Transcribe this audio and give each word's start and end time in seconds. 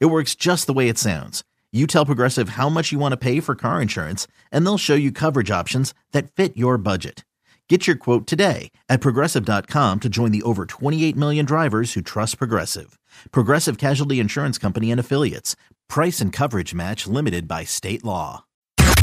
It 0.00 0.06
works 0.06 0.34
just 0.34 0.66
the 0.66 0.72
way 0.72 0.88
it 0.88 0.98
sounds. 0.98 1.42
You 1.72 1.86
tell 1.86 2.04
Progressive 2.06 2.50
how 2.50 2.68
much 2.68 2.92
you 2.92 2.98
want 2.98 3.12
to 3.12 3.16
pay 3.16 3.40
for 3.40 3.54
car 3.54 3.80
insurance, 3.80 4.26
and 4.50 4.64
they'll 4.66 4.78
show 4.78 4.94
you 4.94 5.10
coverage 5.10 5.50
options 5.50 5.94
that 6.12 6.30
fit 6.30 6.56
your 6.56 6.76
budget. 6.76 7.24
Get 7.68 7.86
your 7.86 7.96
quote 7.96 8.26
today 8.26 8.70
at 8.90 9.00
progressive.com 9.00 10.00
to 10.00 10.08
join 10.10 10.30
the 10.30 10.42
over 10.42 10.66
28 10.66 11.16
million 11.16 11.46
drivers 11.46 11.94
who 11.94 12.02
trust 12.02 12.36
Progressive. 12.36 12.98
Progressive 13.30 13.78
Casualty 13.78 14.20
Insurance 14.20 14.58
Company 14.58 14.90
and 14.90 15.00
Affiliates. 15.00 15.56
Price 15.88 16.20
and 16.20 16.34
coverage 16.34 16.74
match 16.74 17.06
limited 17.06 17.48
by 17.48 17.64
state 17.64 18.04
law. 18.04 18.44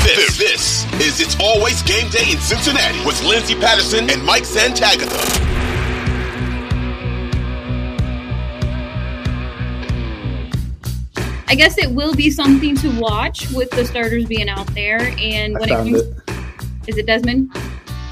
This, 0.03 0.37
this 0.37 0.93
is 1.01 1.19
It's 1.19 1.39
Always 1.39 1.81
Game 1.81 2.09
Day 2.11 2.31
in 2.31 2.37
Cincinnati 2.37 3.03
with 3.05 3.21
Lindsay 3.23 3.55
Patterson 3.55 4.07
and 4.09 4.23
Mike 4.23 4.43
Santagata. 4.43 5.78
I 11.49 11.55
guess 11.55 11.79
it 11.79 11.89
will 11.89 12.13
be 12.13 12.29
something 12.29 12.75
to 12.75 12.99
watch 12.99 13.49
with 13.49 13.71
the 13.71 13.83
starters 13.83 14.25
being 14.25 14.49
out 14.49 14.67
there. 14.75 15.15
And 15.17 15.57
when 15.57 15.63
it 15.63 15.75
comes, 15.75 16.01
it. 16.01 16.15
is 16.85 16.97
it 16.97 17.07
Desmond? 17.07 17.51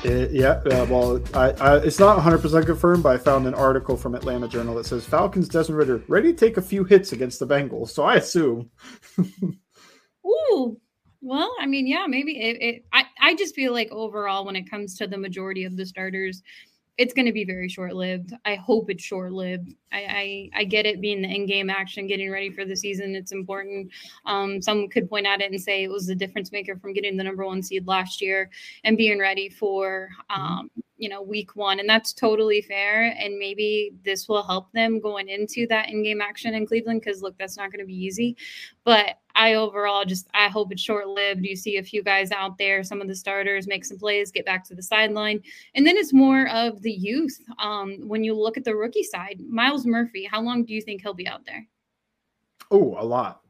It, 0.03 0.31
yeah, 0.31 0.59
well, 0.85 1.21
I, 1.35 1.51
I, 1.51 1.77
it's 1.77 1.99
not 1.99 2.17
100% 2.17 2.65
confirmed, 2.65 3.03
but 3.03 3.09
I 3.09 3.17
found 3.19 3.45
an 3.45 3.53
article 3.53 3.95
from 3.95 4.15
Atlanta 4.15 4.47
Journal 4.47 4.73
that 4.73 4.87
says 4.87 5.05
Falcons 5.05 5.49
Desmond 5.49 5.77
Ridder 5.77 6.03
ready 6.07 6.33
to 6.33 6.37
take 6.37 6.57
a 6.57 6.61
few 6.63 6.83
hits 6.83 7.11
against 7.11 7.39
the 7.39 7.45
Bengals. 7.45 7.89
So 7.89 8.05
I 8.05 8.15
assume. 8.15 8.71
Ooh, 10.25 10.79
well, 11.21 11.55
I 11.59 11.67
mean, 11.67 11.85
yeah, 11.85 12.07
maybe 12.07 12.39
it, 12.41 12.57
it, 12.59 12.85
I, 12.91 13.05
I 13.21 13.35
just 13.35 13.53
feel 13.53 13.71
like 13.71 13.91
overall, 13.91 14.45
when 14.45 14.55
it 14.55 14.67
comes 14.67 14.97
to 14.97 15.05
the 15.05 15.17
majority 15.17 15.63
of 15.63 15.77
the 15.77 15.85
starters, 15.85 16.41
it's 16.97 17.13
going 17.13 17.25
to 17.25 17.31
be 17.31 17.45
very 17.45 17.69
short 17.69 17.95
lived. 17.95 18.33
I 18.45 18.55
hope 18.55 18.89
it's 18.89 19.03
short 19.03 19.31
lived. 19.31 19.73
I, 19.91 20.49
I, 20.53 20.61
I 20.61 20.63
get 20.63 20.85
it 20.85 20.99
being 20.99 21.21
the 21.21 21.33
in 21.33 21.45
game 21.45 21.69
action, 21.69 22.07
getting 22.07 22.31
ready 22.31 22.49
for 22.49 22.65
the 22.65 22.75
season. 22.75 23.15
It's 23.15 23.31
important. 23.31 23.91
Um, 24.25 24.61
some 24.61 24.87
could 24.89 25.09
point 25.09 25.27
at 25.27 25.41
it 25.41 25.51
and 25.51 25.61
say 25.61 25.83
it 25.83 25.91
was 25.91 26.07
the 26.07 26.15
difference 26.15 26.51
maker 26.51 26.75
from 26.75 26.93
getting 26.93 27.15
the 27.15 27.23
number 27.23 27.45
one 27.45 27.61
seed 27.61 27.87
last 27.87 28.21
year 28.21 28.49
and 28.83 28.97
being 28.97 29.19
ready 29.19 29.49
for 29.49 30.09
um, 30.29 30.71
you 30.97 31.09
know 31.09 31.21
week 31.21 31.55
one 31.55 31.79
and 31.79 31.87
that's 31.87 32.11
totally 32.11 32.61
fair 32.61 33.15
and 33.19 33.37
maybe 33.37 33.93
this 34.03 34.27
will 34.27 34.43
help 34.43 34.71
them 34.71 34.99
going 34.99 35.29
into 35.29 35.67
that 35.67 35.89
in-game 35.89 36.21
action 36.21 36.55
in 36.55 36.65
cleveland 36.65 37.01
because 37.01 37.21
look 37.21 37.37
that's 37.37 37.55
not 37.55 37.71
going 37.71 37.79
to 37.79 37.85
be 37.85 37.93
easy 37.93 38.35
but 38.83 39.19
i 39.37 39.53
overall 39.53 40.03
just 40.03 40.27
i 40.33 40.47
hope 40.49 40.71
it's 40.71 40.81
short-lived. 40.81 41.45
You 41.45 41.55
see 41.55 41.77
a 41.77 41.83
few 41.83 42.03
guys 42.03 42.31
out 42.31 42.57
there 42.57 42.83
some 42.83 43.01
of 43.01 43.07
the 43.07 43.15
starters 43.15 43.67
make 43.67 43.85
some 43.85 43.97
plays 43.97 44.31
get 44.31 44.45
back 44.45 44.65
to 44.65 44.75
the 44.75 44.83
sideline. 44.83 45.41
And 45.75 45.85
then 45.85 45.95
it's 45.95 46.13
more 46.13 46.49
of 46.49 46.81
the 46.81 46.91
youth 46.91 47.37
um, 47.59 47.97
when 48.07 48.23
you 48.23 48.33
look 48.33 48.57
at 48.57 48.65
the 48.65 48.75
rookie 48.75 49.03
side. 49.03 49.39
Myles 49.47 49.85
murphy 49.85 50.25
how 50.25 50.41
long 50.41 50.65
do 50.65 50.73
you 50.73 50.81
think 50.81 51.01
he'll 51.01 51.13
be 51.13 51.27
out 51.27 51.45
there? 51.45 51.65
Oh 52.71 52.95
a 52.99 53.05
lot. 53.05 53.41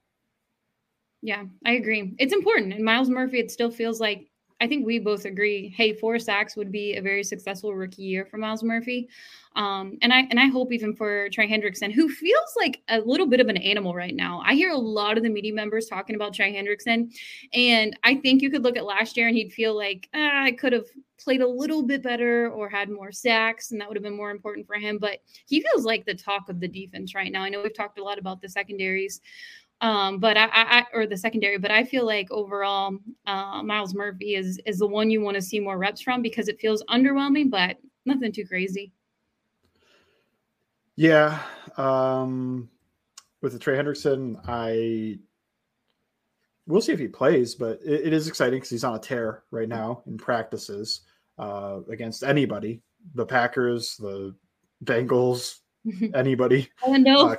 Yeah 1.21 1.45
i 1.65 1.71
agree. 1.73 2.13
It's 2.19 2.33
important. 2.33 2.73
And 2.73 2.85
Myles 2.85 3.09
murphy 3.09 3.39
it 3.39 3.51
still 3.51 3.71
feels 3.71 3.99
like 3.99 4.27
I 4.59 4.67
think 4.67 4.85
we 4.85 4.97
both 4.97 5.25
agree. 5.25 5.69
Hey, 5.75 5.93
four 5.93 6.17
sacks 6.17 6.55
would 6.55 6.71
be 6.71 6.95
a 6.95 7.01
very 7.01 7.23
successful 7.23 7.75
rookie 7.75 8.01
year 8.01 8.25
for 8.25 8.37
Myles 8.37 8.63
Murphy, 8.63 9.07
um, 9.55 9.97
and 10.01 10.11
I 10.11 10.21
and 10.31 10.39
I 10.39 10.47
hope 10.47 10.71
even 10.71 10.95
for 10.95 11.29
Trey 11.29 11.47
Hendrickson, 11.47 11.91
who 11.91 12.09
feels 12.09 12.55
like 12.57 12.81
a 12.89 12.99
little 13.01 13.27
bit 13.27 13.39
of 13.39 13.49
an 13.49 13.57
animal 13.57 13.93
right 13.93 14.15
now. 14.15 14.41
I 14.43 14.55
hear 14.55 14.71
a 14.71 14.77
lot 14.77 15.17
of 15.17 15.23
the 15.23 15.29
media 15.29 15.53
members 15.53 15.85
talking 15.85 16.15
about 16.15 16.33
Trey 16.33 16.53
Hendrickson, 16.53 17.13
and 17.53 17.97
I 18.03 18.15
think 18.15 18.41
you 18.41 18.49
could 18.49 18.63
look 18.63 18.77
at 18.77 18.85
last 18.85 19.15
year 19.15 19.27
and 19.27 19.37
he'd 19.37 19.53
feel 19.53 19.75
like 19.75 20.09
ah, 20.15 20.43
I 20.43 20.51
could 20.53 20.73
have 20.73 20.85
played 21.19 21.41
a 21.41 21.47
little 21.47 21.83
bit 21.83 22.01
better 22.01 22.49
or 22.49 22.67
had 22.67 22.89
more 22.89 23.11
sacks, 23.11 23.71
and 23.71 23.79
that 23.79 23.87
would 23.87 23.97
have 23.97 24.03
been 24.03 24.17
more 24.17 24.31
important 24.31 24.65
for 24.65 24.75
him. 24.75 24.97
But 24.97 25.19
he 25.45 25.61
feels 25.61 25.85
like 25.85 26.05
the 26.05 26.15
talk 26.15 26.49
of 26.49 26.59
the 26.59 26.67
defense 26.67 27.13
right 27.13 27.31
now. 27.31 27.43
I 27.43 27.49
know 27.49 27.61
we've 27.61 27.73
talked 27.75 27.99
a 27.99 28.03
lot 28.03 28.17
about 28.17 28.41
the 28.41 28.49
secondaries 28.49 29.21
um, 29.81 30.19
but 30.19 30.37
I, 30.37 30.49
I, 30.51 30.85
or 30.93 31.05
the 31.05 31.17
secondary, 31.17 31.57
but 31.57 31.69
I 31.69 31.83
feel 31.83 32.05
like 32.05 32.31
overall, 32.31 32.97
uh, 33.27 33.61
Myles 33.61 33.93
Murphy 33.93 34.35
is 34.35 34.59
is 34.65 34.79
the 34.79 34.87
one 34.87 35.09
you 35.09 35.21
want 35.21 35.35
to 35.35 35.41
see 35.41 35.59
more 35.59 35.77
reps 35.77 36.01
from 36.01 36.21
because 36.21 36.47
it 36.47 36.59
feels 36.59 36.83
underwhelming, 36.85 37.51
but 37.51 37.77
nothing 38.05 38.31
too 38.31 38.45
crazy. 38.45 38.91
Yeah, 40.95 41.39
um, 41.77 42.69
with 43.41 43.53
the 43.53 43.59
Trey 43.59 43.77
Hendrickson, 43.77 44.41
I 44.47 45.19
we'll 46.65 46.81
see 46.81 46.91
if 46.91 46.99
he 46.99 47.07
plays, 47.07 47.53
but 47.53 47.79
it, 47.85 48.07
it 48.07 48.13
is 48.13 48.27
exciting 48.27 48.57
because 48.57 48.71
he's 48.71 48.83
on 48.83 48.95
a 48.95 48.99
tear 48.99 49.43
right 49.51 49.69
now 49.69 50.01
in 50.07 50.17
practices 50.17 51.01
uh, 51.37 51.81
against 51.91 52.23
anybody, 52.23 52.81
the 53.13 53.25
Packers, 53.25 53.95
the 53.97 54.35
Bengals, 54.83 55.59
anybody. 56.15 56.67
Oh 56.83 56.93
no. 56.93 57.29
Uh, 57.29 57.35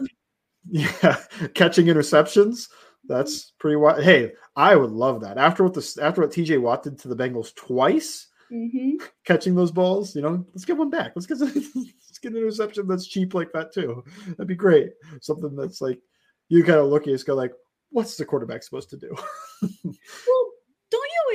yeah, 0.70 1.16
catching 1.54 1.86
interceptions. 1.86 2.68
That's 3.06 3.52
pretty 3.58 3.76
wild. 3.76 4.02
Hey, 4.02 4.32
I 4.56 4.76
would 4.76 4.90
love 4.90 5.20
that. 5.22 5.38
After 5.38 5.64
what 5.64 5.74
the 5.74 5.98
after 6.02 6.22
what 6.22 6.30
TJ 6.30 6.60
Watt 6.60 6.82
did 6.82 6.98
to 7.00 7.08
the 7.08 7.16
Bengals 7.16 7.54
twice, 7.54 8.28
mm-hmm. 8.52 8.96
catching 9.24 9.54
those 9.54 9.70
balls, 9.70 10.14
you 10.14 10.22
know, 10.22 10.44
let's 10.54 10.64
get 10.64 10.76
one 10.76 10.90
back. 10.90 11.12
Let's 11.14 11.26
get 11.26 11.40
let's 11.40 12.18
get 12.20 12.32
an 12.32 12.38
interception 12.38 12.86
that's 12.86 13.06
cheap 13.06 13.34
like 13.34 13.52
that 13.52 13.72
too. 13.72 14.04
That'd 14.28 14.48
be 14.48 14.54
great. 14.54 14.90
Something 15.20 15.56
that's 15.56 15.80
like 15.80 16.00
you 16.48 16.64
kind 16.64 16.78
of 16.78 16.86
look 16.86 17.02
at 17.02 17.14
it, 17.14 17.24
go 17.24 17.34
like, 17.34 17.52
what's 17.90 18.16
the 18.16 18.24
quarterback 18.24 18.62
supposed 18.62 18.90
to 18.90 18.96
do? 18.96 19.14
well, 19.62 19.72
you 19.84 20.47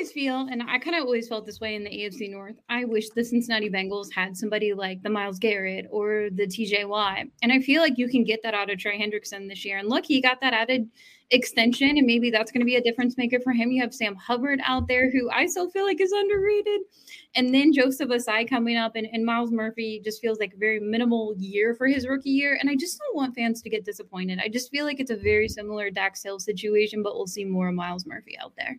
always 0.03 0.11
feel, 0.11 0.47
and 0.51 0.61
I 0.61 0.79
kind 0.79 0.97
of 0.97 1.05
always 1.05 1.29
felt 1.29 1.45
this 1.45 1.61
way 1.61 1.75
in 1.75 1.83
the 1.85 1.89
AFC 1.89 2.29
North. 2.29 2.57
I 2.67 2.83
wish 2.83 3.07
the 3.09 3.23
Cincinnati 3.23 3.69
Bengals 3.69 4.11
had 4.13 4.35
somebody 4.35 4.73
like 4.73 5.01
the 5.01 5.09
Myles 5.09 5.39
Garrett 5.39 5.87
or 5.91 6.27
the 6.29 6.45
TJ. 6.45 6.83
And 7.41 7.53
I 7.53 7.61
feel 7.61 7.81
like 7.81 7.97
you 7.97 8.09
can 8.09 8.25
get 8.25 8.43
that 8.43 8.53
out 8.53 8.69
of 8.69 8.79
Trey 8.79 8.99
Hendrickson 8.99 9.47
this 9.47 9.63
year. 9.63 9.77
And 9.77 9.87
look, 9.87 10.05
he 10.05 10.19
got 10.19 10.41
that 10.41 10.53
added 10.53 10.89
extension, 11.31 11.97
and 11.97 12.05
maybe 12.05 12.29
that's 12.29 12.51
going 12.51 12.59
to 12.59 12.65
be 12.65 12.75
a 12.75 12.81
difference 12.81 13.17
maker 13.17 13.39
for 13.39 13.53
him. 13.53 13.71
You 13.71 13.81
have 13.81 13.93
Sam 13.93 14.13
Hubbard 14.15 14.59
out 14.65 14.89
there, 14.89 15.09
who 15.09 15.29
I 15.31 15.45
still 15.45 15.69
feel 15.69 15.85
like 15.85 16.01
is 16.01 16.11
underrated. 16.11 16.81
And 17.35 17.55
then 17.55 17.71
Joseph 17.71 18.09
Ossai 18.09 18.47
coming 18.49 18.75
up, 18.75 18.97
and, 18.97 19.07
and 19.13 19.25
Myles 19.25 19.51
Murphy 19.51 20.01
just 20.03 20.21
feels 20.21 20.37
like 20.37 20.53
a 20.53 20.57
very 20.57 20.81
minimal 20.81 21.33
year 21.37 21.75
for 21.75 21.87
his 21.87 22.05
rookie 22.05 22.29
year. 22.29 22.57
And 22.59 22.69
I 22.69 22.75
just 22.75 22.99
don't 22.99 23.15
want 23.15 23.35
fans 23.35 23.61
to 23.61 23.69
get 23.69 23.85
disappointed. 23.85 24.39
I 24.43 24.49
just 24.49 24.69
feel 24.69 24.83
like 24.83 24.99
it's 24.99 25.11
a 25.11 25.15
very 25.15 25.47
similar 25.47 25.89
Dax 25.89 26.21
Hill 26.21 26.39
situation, 26.39 27.03
but 27.03 27.15
we'll 27.15 27.25
see 27.25 27.45
more 27.45 27.69
of 27.69 27.75
Myles 27.75 28.05
Murphy 28.05 28.37
out 28.37 28.51
there. 28.57 28.77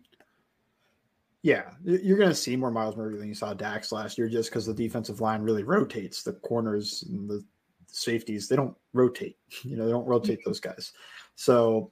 Yeah, 1.45 1.65
you're 1.83 2.17
going 2.17 2.31
to 2.31 2.35
see 2.35 2.55
more 2.55 2.71
Myles 2.71 2.97
Murphy 2.97 3.17
than 3.17 3.27
you 3.27 3.35
saw 3.35 3.53
Dax 3.53 3.91
last 3.91 4.17
year, 4.17 4.27
just 4.27 4.49
because 4.49 4.65
the 4.65 4.73
defensive 4.73 5.21
line 5.21 5.43
really 5.43 5.61
rotates. 5.61 6.23
The 6.23 6.33
corners 6.33 7.05
and 7.07 7.29
the 7.29 7.45
safeties 7.85 8.47
they 8.47 8.55
don't 8.55 8.75
rotate. 8.93 9.37
You 9.63 9.77
know, 9.77 9.85
they 9.85 9.91
don't 9.91 10.07
rotate 10.07 10.39
those 10.43 10.59
guys. 10.59 10.93
So 11.35 11.91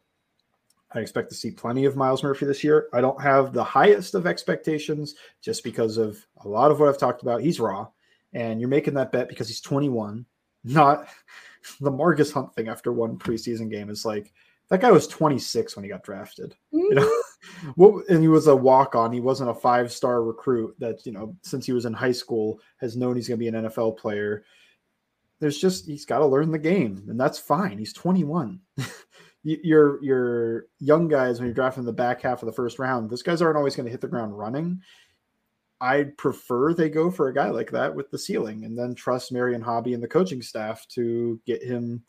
I 0.91 1.01
expect 1.01 1.29
to 1.29 1.35
see 1.35 1.51
plenty 1.51 1.85
of 1.85 1.95
Myles 1.95 2.23
Murphy 2.23 2.47
this 2.47 2.63
year. 2.63 2.89
I 2.93 3.01
don't 3.01 3.21
have 3.21 3.53
the 3.53 3.63
highest 3.63 4.15
of 4.15 4.25
expectations 4.25 5.13
just 5.39 5.63
because 5.63 5.97
of 5.97 6.17
a 6.43 6.47
lot 6.47 6.71
of 6.71 6.79
what 6.79 6.89
I've 6.89 6.97
talked 6.97 7.21
about. 7.21 7.41
He's 7.41 7.59
raw, 7.59 7.89
and 8.33 8.59
you're 8.59 8.69
making 8.69 8.95
that 8.95 9.11
bet 9.11 9.29
because 9.29 9.49
he's 9.49 9.61
21, 9.61 10.25
not 10.63 11.09
the 11.79 11.91
Margus 11.91 12.33
Hunt 12.33 12.55
thing 12.55 12.69
after 12.69 12.91
one 12.91 13.19
preseason 13.19 13.69
game 13.69 13.91
is 13.91 14.03
like 14.03 14.33
that 14.69 14.81
guy 14.81 14.89
was 14.89 15.05
26 15.05 15.75
when 15.75 15.83
he 15.83 15.91
got 15.91 16.01
drafted. 16.01 16.55
Mm-hmm. 16.73 16.79
You 16.79 16.95
know, 16.95 17.22
what 17.75 18.07
and 18.09 18.21
he 18.21 18.27
was 18.27 18.47
a 18.47 18.55
walk 18.55 18.95
on. 18.95 19.11
He 19.11 19.19
wasn't 19.19 19.49
a 19.49 19.55
five 19.55 19.91
star 19.91 20.23
recruit 20.23 20.75
that, 20.79 21.05
you 21.05 21.11
know, 21.11 21.35
since 21.41 21.65
he 21.65 21.73
was 21.73 21.85
in 21.85 21.93
high 21.93 22.11
school 22.11 22.59
has 22.77 22.95
known 22.95 23.15
he's 23.15 23.27
going 23.27 23.39
to 23.39 23.43
be 23.43 23.47
an 23.47 23.65
NFL 23.65 23.97
player. 23.97 24.43
There's 25.39 25.59
just 25.59 25.85
he's 25.87 26.05
got 26.05 26.19
to 26.19 26.25
learn 26.25 26.51
the 26.51 26.59
game, 26.59 27.05
and 27.09 27.19
that's 27.19 27.39
fine. 27.39 27.77
He's 27.77 27.93
21. 27.93 28.59
your 29.43 30.01
your 30.03 30.67
young 30.79 31.07
guys 31.09 31.39
when 31.39 31.47
you're 31.47 31.53
drafting 31.53 31.83
the 31.83 31.91
back 31.91 32.21
half 32.21 32.41
of 32.41 32.45
the 32.45 32.53
first 32.53 32.79
round, 32.79 33.09
those 33.09 33.23
guys 33.23 33.41
aren't 33.41 33.57
always 33.57 33.75
going 33.75 33.85
to 33.85 33.91
hit 33.91 34.01
the 34.01 34.07
ground 34.07 34.37
running. 34.37 34.81
I'd 35.81 36.17
prefer 36.17 36.73
they 36.73 36.89
go 36.89 37.11
for 37.11 37.27
a 37.27 37.33
guy 37.33 37.49
like 37.49 37.71
that 37.71 37.93
with 37.93 38.09
the 38.09 38.17
ceiling, 38.17 38.63
and 38.63 38.77
then 38.77 38.95
trust 38.95 39.33
Marion 39.33 39.61
Hobby 39.61 39.93
and 39.93 40.01
the 40.01 40.07
coaching 40.07 40.41
staff 40.41 40.87
to 40.89 41.41
get 41.45 41.61
him 41.61 42.03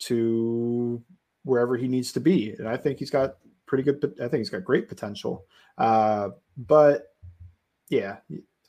to 0.00 1.02
wherever 1.44 1.76
he 1.76 1.88
needs 1.88 2.12
to 2.12 2.20
be. 2.20 2.52
And 2.52 2.68
I 2.68 2.76
think 2.76 3.00
he's 3.00 3.10
got 3.10 3.36
pretty 3.72 3.84
good. 3.84 4.14
I 4.20 4.28
think 4.28 4.40
he's 4.40 4.50
got 4.50 4.64
great 4.64 4.86
potential. 4.86 5.46
Uh, 5.78 6.28
but 6.58 7.14
yeah, 7.88 8.16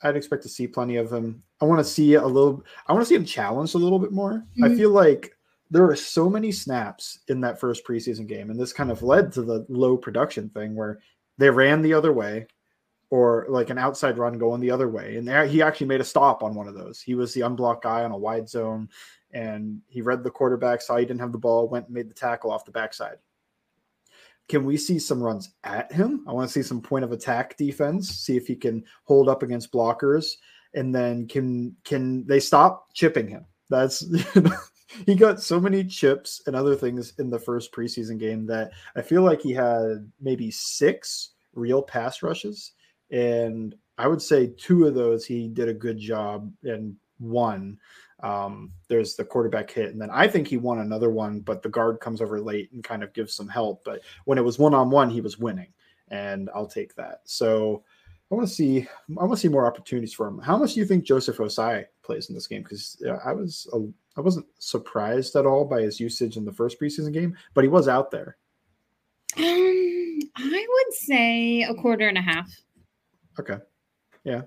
I'd 0.02 0.16
expect 0.16 0.42
to 0.44 0.48
see 0.48 0.66
plenty 0.66 0.96
of 0.96 1.12
him. 1.12 1.42
I 1.60 1.66
want 1.66 1.80
to 1.80 1.84
see 1.84 2.14
a 2.14 2.26
little. 2.26 2.64
I 2.86 2.94
want 2.94 3.04
to 3.04 3.06
see 3.06 3.14
him 3.14 3.26
challenged 3.26 3.74
a 3.74 3.78
little 3.78 3.98
bit 3.98 4.12
more. 4.12 4.32
Mm-hmm. 4.32 4.64
I 4.64 4.74
feel 4.74 4.88
like 4.88 5.36
there 5.70 5.82
were 5.82 5.94
so 5.94 6.30
many 6.30 6.50
snaps 6.50 7.18
in 7.28 7.42
that 7.42 7.60
first 7.60 7.86
preseason 7.86 8.26
game, 8.26 8.48
and 8.48 8.58
this 8.58 8.72
kind 8.72 8.90
of 8.90 9.02
led 9.02 9.30
to 9.32 9.42
the 9.42 9.66
low 9.68 9.94
production 9.94 10.48
thing 10.48 10.74
where 10.74 11.00
they 11.36 11.50
ran 11.50 11.82
the 11.82 11.92
other 11.92 12.14
way 12.14 12.46
or 13.10 13.44
like 13.50 13.68
an 13.68 13.76
outside 13.76 14.16
run 14.16 14.38
going 14.38 14.62
the 14.62 14.70
other 14.70 14.88
way. 14.88 15.16
And 15.16 15.28
there, 15.28 15.44
he 15.44 15.60
actually 15.60 15.88
made 15.88 16.00
a 16.00 16.04
stop 16.04 16.42
on 16.42 16.54
one 16.54 16.66
of 16.66 16.74
those. 16.74 17.02
He 17.02 17.14
was 17.14 17.34
the 17.34 17.42
unblocked 17.42 17.82
guy 17.82 18.04
on 18.04 18.12
a 18.12 18.16
wide 18.16 18.48
zone, 18.48 18.88
and 19.32 19.82
he 19.86 20.00
read 20.00 20.24
the 20.24 20.30
quarterback, 20.30 20.80
saw 20.80 20.96
he 20.96 21.04
didn't 21.04 21.20
have 21.20 21.32
the 21.32 21.36
ball, 21.36 21.68
went 21.68 21.88
and 21.88 21.94
made 21.94 22.08
the 22.08 22.14
tackle 22.14 22.50
off 22.50 22.64
the 22.64 22.70
backside. 22.70 23.18
Can 24.48 24.64
we 24.64 24.76
see 24.76 24.98
some 24.98 25.22
runs 25.22 25.50
at 25.64 25.90
him? 25.92 26.24
I 26.28 26.32
want 26.32 26.48
to 26.48 26.52
see 26.52 26.62
some 26.62 26.82
point 26.82 27.04
of 27.04 27.12
attack 27.12 27.56
defense, 27.56 28.08
see 28.10 28.36
if 28.36 28.46
he 28.46 28.56
can 28.56 28.84
hold 29.04 29.28
up 29.28 29.42
against 29.42 29.72
blockers, 29.72 30.34
and 30.74 30.94
then 30.94 31.26
can 31.26 31.74
can 31.84 32.26
they 32.26 32.40
stop 32.40 32.88
chipping 32.94 33.28
him? 33.28 33.46
That's 33.70 34.04
he 35.06 35.14
got 35.14 35.40
so 35.40 35.58
many 35.58 35.84
chips 35.84 36.42
and 36.46 36.54
other 36.54 36.76
things 36.76 37.14
in 37.18 37.30
the 37.30 37.38
first 37.38 37.72
preseason 37.72 38.18
game 38.18 38.46
that 38.46 38.72
I 38.96 39.02
feel 39.02 39.22
like 39.22 39.40
he 39.40 39.52
had 39.52 40.10
maybe 40.20 40.50
six 40.50 41.30
real 41.54 41.82
pass 41.82 42.22
rushes 42.22 42.72
and 43.10 43.74
I 43.98 44.08
would 44.08 44.22
say 44.22 44.52
two 44.56 44.86
of 44.86 44.94
those 44.94 45.24
he 45.24 45.48
did 45.48 45.68
a 45.68 45.74
good 45.74 45.98
job, 45.98 46.52
and 46.64 46.96
one 47.18 47.78
um, 48.24 48.72
there's 48.88 49.16
the 49.16 49.24
quarterback 49.24 49.70
hit, 49.70 49.90
and 49.92 50.00
then 50.00 50.08
I 50.10 50.26
think 50.26 50.48
he 50.48 50.56
won 50.56 50.78
another 50.78 51.10
one, 51.10 51.40
but 51.40 51.62
the 51.62 51.68
guard 51.68 52.00
comes 52.00 52.22
over 52.22 52.40
late 52.40 52.72
and 52.72 52.82
kind 52.82 53.02
of 53.02 53.12
gives 53.12 53.34
some 53.34 53.48
help. 53.48 53.84
But 53.84 54.00
when 54.24 54.38
it 54.38 54.44
was 54.44 54.58
one 54.58 54.72
on 54.72 54.88
one, 54.88 55.10
he 55.10 55.20
was 55.20 55.38
winning, 55.38 55.68
and 56.08 56.48
I'll 56.54 56.66
take 56.66 56.94
that. 56.94 57.20
So 57.26 57.84
I 58.32 58.34
want 58.34 58.48
to 58.48 58.54
see 58.54 58.80
I 58.80 59.24
want 59.24 59.32
to 59.32 59.36
see 59.36 59.48
more 59.48 59.66
opportunities 59.66 60.14
for 60.14 60.26
him. 60.26 60.38
How 60.38 60.56
much 60.56 60.72
do 60.72 60.80
you 60.80 60.86
think 60.86 61.04
Joseph 61.04 61.36
Ossai 61.36 61.84
plays 62.02 62.30
in 62.30 62.34
this 62.34 62.46
game? 62.46 62.62
Because 62.62 62.96
I 63.26 63.32
was 63.32 63.68
a, 63.74 63.86
I 64.16 64.22
wasn't 64.22 64.46
surprised 64.58 65.36
at 65.36 65.44
all 65.44 65.66
by 65.66 65.82
his 65.82 66.00
usage 66.00 66.38
in 66.38 66.46
the 66.46 66.52
first 66.52 66.80
preseason 66.80 67.12
game, 67.12 67.36
but 67.52 67.62
he 67.62 67.68
was 67.68 67.88
out 67.88 68.10
there. 68.10 68.38
Um, 69.36 70.20
I 70.36 70.66
would 70.66 70.94
say 70.94 71.62
a 71.64 71.74
quarter 71.74 72.08
and 72.08 72.16
a 72.16 72.22
half. 72.22 72.50
Okay. 73.38 73.58
Yeah, 74.24 74.42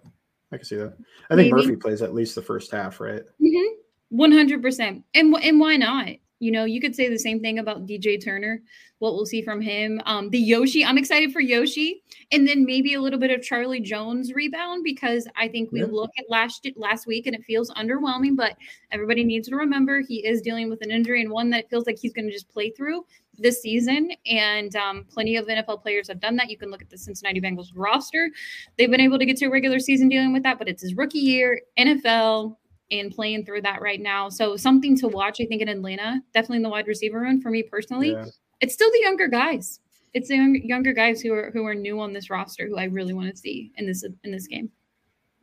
I 0.52 0.58
can 0.58 0.66
see 0.66 0.78
that. 0.78 0.94
I 1.30 1.36
think 1.36 1.54
Maybe. 1.54 1.68
Murphy 1.68 1.76
plays 1.76 2.02
at 2.02 2.14
least 2.14 2.36
the 2.36 2.42
first 2.42 2.72
half, 2.72 3.00
right? 3.00 3.22
Mm-hmm. 3.42 3.76
One 4.10 4.32
hundred 4.32 4.62
percent. 4.62 5.04
And 5.14 5.36
and 5.36 5.60
why 5.60 5.76
not? 5.78 6.10
You 6.40 6.52
know, 6.52 6.66
you 6.66 6.80
could 6.80 6.96
say 6.96 7.10
the 7.10 7.18
same 7.18 7.40
thing 7.40 7.60
about 7.60 7.86
DJ 7.88 8.24
Turner. 8.24 8.62
What 9.00 9.14
we'll 9.14 9.26
see 9.26 9.44
from 9.44 9.62
him. 9.62 10.02
Um, 10.06 10.30
the 10.30 10.40
Yoshi, 10.40 10.84
I'm 10.84 10.98
excited 10.98 11.32
for 11.32 11.40
Yoshi, 11.40 12.02
and 12.32 12.48
then 12.48 12.66
maybe 12.66 12.96
a 12.96 13.02
little 13.02 13.20
bit 13.20 13.30
of 13.30 13.44
Charlie 13.44 13.80
Jones 13.80 14.34
rebound 14.34 14.84
because 14.84 15.28
I 15.36 15.48
think 15.48 15.72
we 15.72 15.82
yeah. 15.82 15.88
look 15.90 16.10
at 16.18 16.26
last 16.30 16.68
last 16.76 17.06
week 17.06 17.28
and 17.28 17.36
it 17.36 17.44
feels 17.44 17.70
underwhelming. 17.72 18.36
But 18.36 18.58
everybody 18.92 19.24
needs 19.24 19.48
to 19.50 19.56
remember 19.56 20.02
he 20.02 20.26
is 20.26 20.42
dealing 20.42 20.70
with 20.70 20.82
an 20.82 20.90
injury 20.90 21.22
and 21.22 21.32
one 21.32 21.52
that 21.52 21.70
feels 21.70 21.86
like 21.86 22.00
he's 22.00 22.14
going 22.14 22.26
to 22.26 22.34
just 22.34 22.50
play 22.50 22.72
through 22.72 23.06
this 23.38 23.62
season. 23.62 24.12
And 24.26 24.76
um, 24.76 25.06
plenty 25.10 25.36
of 25.36 25.46
NFL 25.46 25.84
players 25.84 26.08
have 26.08 26.20
done 26.20 26.36
that. 26.38 26.50
You 26.50 26.58
can 26.58 26.72
look 26.72 26.82
at 26.82 26.90
the 26.90 26.98
Cincinnati 26.98 27.40
Bengals 27.40 27.70
roster; 27.76 28.32
they've 28.78 28.92
been 28.92 29.02
able 29.02 29.20
to 29.20 29.26
get 29.26 29.38
to 29.38 29.46
a 29.46 29.52
regular 29.52 29.80
season 29.80 30.10
dealing 30.10 30.34
with 30.34 30.44
that, 30.44 30.58
but 30.58 30.68
it's 30.68 30.82
his 30.82 30.96
rookie 30.96 31.20
year, 31.20 31.62
NFL 31.78 32.56
and 32.92 33.12
playing 33.12 33.46
through 33.46 33.62
that 33.62 33.82
right 33.82 34.02
now. 34.02 34.30
So 34.30 34.56
something 34.56 34.98
to 34.98 35.08
watch, 35.08 35.40
I 35.42 35.46
think, 35.46 35.62
in 35.62 35.70
Atlanta, 35.70 36.22
definitely 36.34 36.58
in 36.58 36.64
the 36.64 36.70
wide 36.70 36.88
receiver 36.88 37.20
room 37.20 37.42
for 37.42 37.50
me 37.50 37.64
personally. 37.64 38.12
Yeah. 38.12 38.26
It's 38.62 38.74
still 38.74 38.92
the 38.92 39.02
younger 39.02 39.28
guys. 39.28 39.80
It's 40.14 40.30
the 40.30 40.60
younger 40.64 40.94
guys 40.94 41.22
who 41.22 41.34
are 41.34 41.52
who 41.52 41.66
are 41.66 41.76
new 41.76 42.00
on 42.00 42.14
this 42.14 42.30
roster 42.30 42.68
who 42.68 42.78
I 42.78 42.86
really 42.86 43.14
want 43.14 43.30
to 43.30 43.38
see 43.38 43.72
in 43.76 43.86
this 43.86 44.04
in 44.24 44.32
this 44.32 44.48
game. 44.48 44.72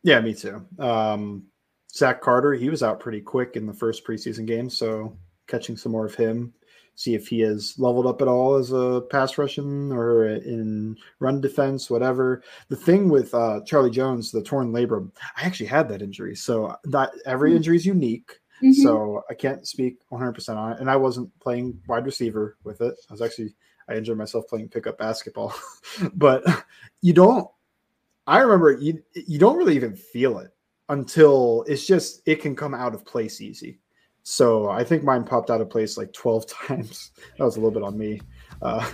Yeah, 0.03 0.21
me 0.21 0.35
too. 0.35 0.67
Um, 0.79 1.45
Zach 1.93 2.21
Carter, 2.21 2.55
he 2.55 2.71
was 2.71 2.83
out 2.83 2.99
pretty 2.99 3.21
quick 3.21 3.57
in 3.57 3.67
the 3.67 3.73
first 3.73 4.05
preseason 4.07 4.47
game, 4.47 4.69
so 4.69 5.17
catching 5.47 5.77
some 5.77 5.93
more 5.93 6.07
of 6.07 6.15
him 6.15 6.53
see 6.97 7.15
if 7.15 7.29
he 7.29 7.41
has 7.41 7.75
leveled 7.79 8.07
up 8.07 8.23
at 8.23 8.29
all 8.29 8.55
as 8.55 8.73
a 8.73 9.03
pass 9.11 9.37
rushing 9.37 9.93
or 9.93 10.27
in 10.29 10.97
run 11.19 11.41
defense, 11.41 11.91
whatever. 11.91 12.43
The 12.69 12.77
thing 12.77 13.09
with 13.09 13.35
uh, 13.35 13.61
Charlie 13.67 13.91
Jones, 13.91 14.31
the 14.31 14.43
torn 14.43 14.73
labrum, 14.73 15.11
I 15.37 15.45
actually 15.45 15.67
had 15.67 15.89
that 15.89 16.03
injury. 16.03 16.37
So 16.37 16.77
that 16.85 17.11
every 17.27 17.51
mm-hmm. 17.51 17.57
injury 17.59 17.77
is 17.77 17.87
unique. 17.87 18.41
Mm-hmm. 18.63 18.83
So 18.83 19.23
I 19.29 19.35
can't 19.35 19.67
speak 19.67 19.99
100% 20.11 20.57
on 20.57 20.73
it. 20.73 20.81
And 20.81 20.91
I 20.91 20.97
wasn't 20.97 21.37
playing 21.41 21.81
wide 21.89 22.07
receiver 22.07 22.57
with 22.63 22.81
it. 22.81 22.95
I 23.09 23.13
was 23.13 23.23
actually, 23.23 23.55
I 23.89 23.95
enjoyed 23.95 24.19
myself 24.19 24.47
playing 24.49 24.69
pickup 24.69 24.99
basketball. 24.99 25.55
but 26.15 26.45
you 27.03 27.13
don't, 27.13 27.49
I 28.27 28.39
remember 28.39 28.73
you, 28.73 29.03
you 29.15 29.39
don't 29.39 29.59
really 29.59 29.77
even 29.77 29.97
feel 29.97 30.39
it 30.39 30.51
until 30.89 31.65
it's 31.67 31.87
just, 31.87 32.23
it 32.27 32.41
can 32.41 32.55
come 32.55 32.75
out 32.75 32.95
of 32.95 33.05
place 33.05 33.41
easy. 33.41 33.81
So 34.25 34.71
I 34.71 34.83
think 34.85 35.05
mine 35.05 35.23
popped 35.25 35.51
out 35.51 35.61
of 35.61 35.69
place 35.69 35.97
like 35.99 36.13
12 36.13 36.47
times. 36.67 37.11
That 37.39 37.45
was 37.45 37.57
a 37.57 37.61
little 37.61 37.71
bit 37.71 37.83
on 37.83 37.97
me. 37.97 38.21
Uh, 38.63 38.91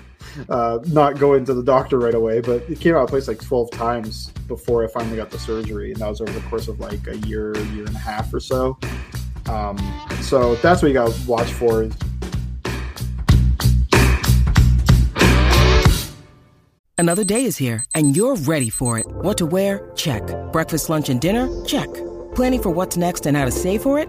uh, 0.48 0.80
not 0.88 1.18
going 1.18 1.44
to 1.44 1.54
the 1.54 1.62
doctor 1.62 1.98
right 1.98 2.14
away, 2.14 2.40
but 2.40 2.68
it 2.68 2.80
came 2.80 2.96
out 2.96 3.04
of 3.04 3.08
place 3.08 3.28
like 3.28 3.40
12 3.40 3.70
times 3.70 4.30
before 4.48 4.84
I 4.84 4.88
finally 4.88 5.16
got 5.16 5.30
the 5.30 5.38
surgery. 5.38 5.92
And 5.92 6.00
that 6.00 6.08
was 6.08 6.20
over 6.20 6.32
the 6.32 6.40
course 6.48 6.66
of 6.66 6.80
like 6.80 7.06
a 7.06 7.16
year, 7.18 7.56
year 7.56 7.86
and 7.86 7.94
a 7.94 7.98
half 7.98 8.34
or 8.34 8.40
so. 8.40 8.76
Um, 9.48 9.78
so 10.20 10.56
that's 10.56 10.82
what 10.82 10.88
you 10.88 10.94
got 10.94 11.12
to 11.12 11.26
watch 11.28 11.52
for. 11.52 11.88
Another 16.98 17.24
day 17.24 17.44
is 17.44 17.56
here 17.56 17.84
and 17.94 18.16
you're 18.16 18.36
ready 18.36 18.68
for 18.68 18.98
it. 18.98 19.06
What 19.06 19.38
to 19.38 19.46
wear? 19.46 19.90
Check. 19.94 20.22
Breakfast, 20.52 20.90
lunch, 20.90 21.08
and 21.08 21.20
dinner? 21.20 21.48
Check. 21.64 21.88
Planning 22.34 22.62
for 22.62 22.70
what's 22.70 22.96
next 22.96 23.26
and 23.26 23.36
how 23.36 23.44
to 23.44 23.50
save 23.50 23.82
for 23.82 23.98
it? 24.00 24.08